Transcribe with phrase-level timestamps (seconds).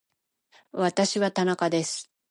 [0.71, 2.09] 私は田中です